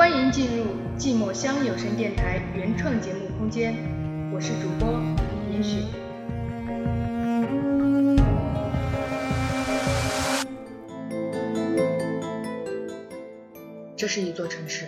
[0.00, 0.64] 欢迎进入
[0.98, 3.74] 寂寞乡有声电台原创节目空间，
[4.32, 4.98] 我是主播
[5.52, 5.84] 也许。
[13.94, 14.86] 这是一座城市，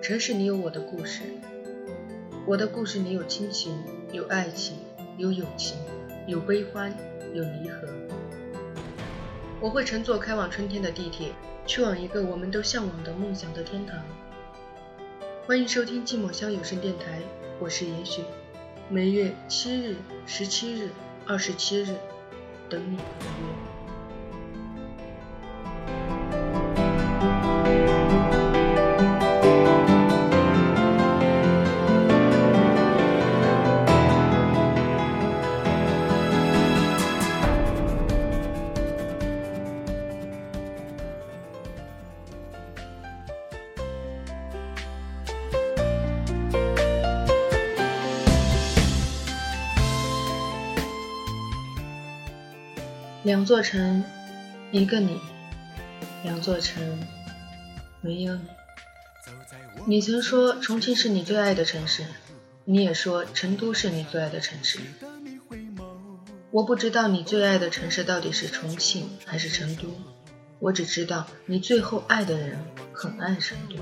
[0.00, 1.24] 城市里有我的故事，
[2.46, 3.76] 我的故事里有亲情，
[4.12, 4.78] 有爱情，
[5.18, 5.76] 有友情，
[6.26, 6.90] 有悲欢，
[7.34, 7.86] 有离合。
[9.60, 11.28] 我会乘坐开往春天的地铁，
[11.64, 13.96] 去往一个我们都向往的梦想的天堂。
[15.46, 17.20] 欢迎收听寂寞乡有声电台，
[17.60, 18.22] 我是严雪，
[18.88, 20.90] 每月七日、十七日、
[21.26, 21.94] 二十七日，
[22.68, 23.71] 等你赴约。
[53.24, 54.02] 两座城，
[54.72, 55.16] 一个你；
[56.24, 56.98] 两座城，
[58.00, 58.42] 没有你。
[59.86, 62.04] 你曾说重庆是你最爱的城市，
[62.64, 64.80] 你也说成都是你最爱的城市。
[66.50, 69.88] 我不知道你最爱的城市到底是重庆还是成都，
[70.58, 72.58] 我只知道你最后爱的人
[72.92, 73.76] 很爱成都。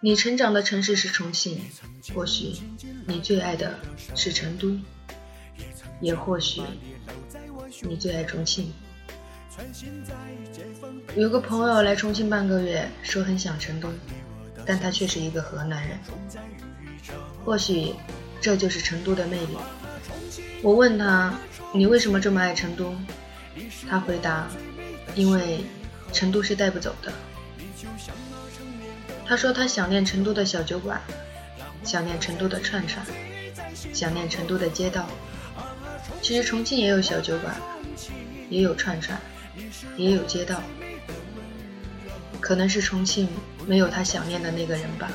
[0.00, 1.60] 你成长的城市是重庆，
[2.12, 2.56] 或许
[3.06, 3.78] 你最爱的
[4.16, 4.76] 是成都，
[6.00, 6.60] 也或许。
[7.82, 8.72] 你最爱重庆。
[11.16, 13.88] 有个朋友来重庆半个月，说很想成都，
[14.64, 15.98] 但他却是一个河南人。
[17.44, 17.94] 或许
[18.40, 19.56] 这就是成都的魅力。
[20.62, 21.34] 我问他
[21.72, 22.94] ：“你为什么这么爱成都？”
[23.88, 24.48] 他回答
[25.14, 25.60] ：“因为
[26.12, 27.12] 成都是带不走的。”
[29.26, 31.00] 他说他想念成都的小酒馆，
[31.82, 33.04] 想念成都的串串，
[33.92, 35.06] 想念成都的街道。
[36.20, 37.54] 其实重庆也有小酒馆，
[38.50, 39.18] 也有串串，
[39.96, 40.60] 也有街道。
[42.40, 43.28] 可能是重庆
[43.66, 45.08] 没有他想念的那个人吧。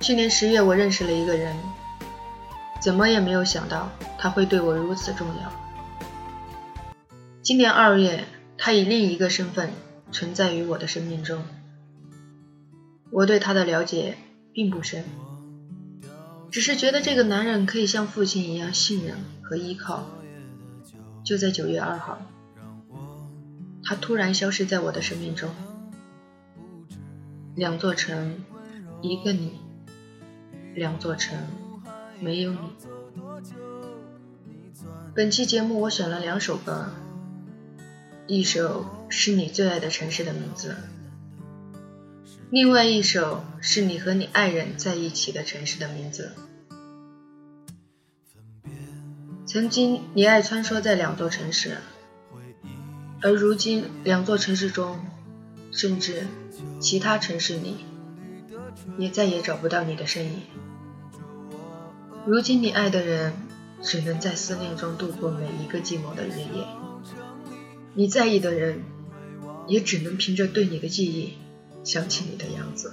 [0.00, 1.56] 去年十月，我认识了一个人，
[2.80, 5.52] 怎么也没有想到他会对我如此重要。
[7.42, 8.24] 今年二月，
[8.58, 9.70] 他以另一个身份
[10.10, 11.42] 存在于我的生命中。
[13.10, 14.16] 我对他的了解
[14.52, 15.04] 并不深，
[16.50, 20.06] 只是觉得这个男人可以像父亲一样信任和依靠。
[21.24, 22.18] 就在九月二号，
[23.84, 25.50] 他突然消失在我的生命中。
[27.54, 28.44] 两座城，
[29.00, 29.50] 一个你；
[30.74, 31.38] 两座城，
[32.20, 32.58] 没有你。
[35.14, 36.90] 本期节目我选了两首歌。
[38.28, 40.74] 一首是你最爱的城市的名字，
[42.50, 46.32] 另外一首是你和你爱人在一起的城市的名字。
[49.46, 51.76] 曾经你爱穿梭在两座城市，
[53.22, 54.98] 而如今两座城市中，
[55.70, 56.26] 甚至
[56.80, 57.76] 其他城市里，
[58.98, 60.42] 也再也找不到你的身影。
[62.26, 63.34] 如今你爱的人，
[63.84, 66.66] 只能在思念中度过每一个寂寞的日夜。
[67.98, 68.82] 你在意的人，
[69.66, 71.32] 也只能凭着对你的记忆，
[71.82, 72.92] 想起你的样子。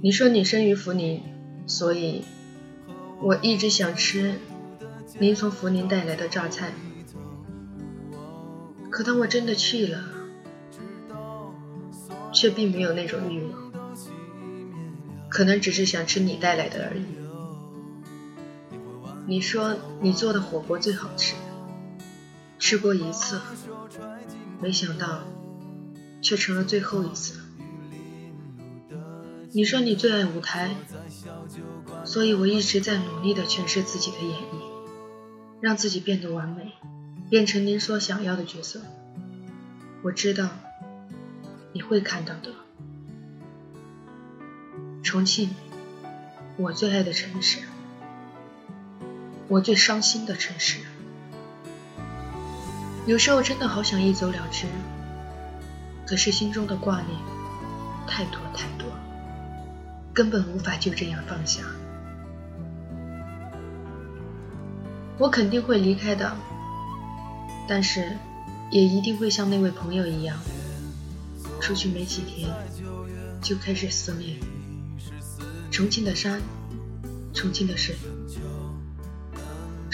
[0.00, 1.22] 你说你生于福宁，
[1.66, 2.22] 所以
[3.20, 4.36] 我一直想吃
[5.18, 6.72] 您从福宁带来的榨菜。
[8.88, 10.04] 可当我真的去了，
[12.32, 13.72] 却并没有那种欲望，
[15.28, 17.25] 可能只是想吃你带来的而已。
[19.28, 21.34] 你说你做的火锅最好吃，
[22.60, 23.40] 吃过一次，
[24.62, 25.24] 没想到
[26.22, 27.40] 却成了最后一次。
[29.50, 30.76] 你说你最爱舞台，
[32.04, 34.60] 所以我一直在努力的诠释自己的演绎，
[35.60, 36.74] 让自己变得完美，
[37.28, 38.80] 变成您所想要的角色。
[40.02, 40.50] 我知道
[41.72, 42.52] 你会看到的。
[45.02, 45.50] 重庆，
[46.56, 47.58] 我最爱的城市。
[49.48, 50.80] 我最伤心的城市，
[53.06, 54.66] 有时候真的好想一走了之，
[56.04, 57.16] 可是心中的挂念
[58.08, 58.88] 太多太多，
[60.12, 61.62] 根本无法就这样放下。
[65.16, 66.36] 我肯定会离开的，
[67.68, 68.16] 但是
[68.72, 70.36] 也一定会像那位朋友一样，
[71.60, 72.50] 出去没几天，
[73.40, 74.36] 就开始思念
[75.70, 76.40] 重庆的山，
[77.32, 77.94] 重庆的水，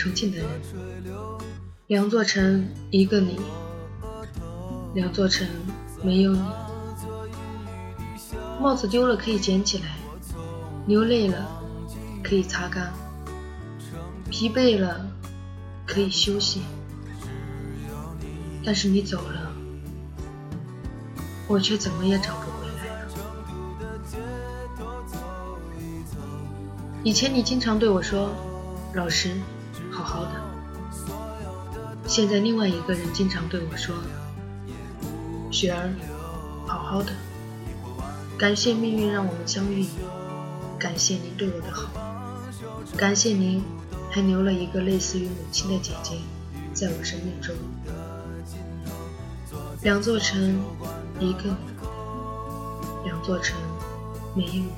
[0.03, 0.47] 重庆的人，
[1.87, 3.39] 两座城，一个你，
[4.95, 5.47] 两座城
[6.03, 6.43] 没有你。
[8.61, 9.95] 帽子丢了可以捡起来，
[10.89, 11.49] 流泪了
[12.21, 12.93] 可以擦干，
[14.29, 15.07] 疲惫了
[15.87, 16.63] 可以休息，
[18.65, 19.53] 但是你走了。
[21.47, 23.09] 我却怎么也找不回来了。
[27.05, 28.31] 以前你经常对我说
[28.95, 29.31] ：“老师，”
[32.12, 33.94] 现在另外一个人经常对我说
[35.50, 35.88] ：“雪儿，
[36.67, 37.11] 好好的。”
[38.38, 39.87] 感谢命运让我们相遇，
[40.79, 41.91] 感谢您对我的好，
[42.99, 43.64] 感谢您
[44.11, 46.19] 还留了一个类似于母亲的姐姐
[46.75, 47.55] 在我生命中。
[49.81, 50.61] 两座城。
[51.19, 53.56] 一个你，两座城
[54.35, 54.69] 没有你，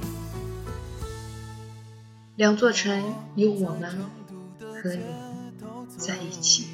[2.37, 3.03] 两座城
[3.35, 3.91] 有我们
[4.61, 5.03] 和你
[5.99, 6.69] 在一起。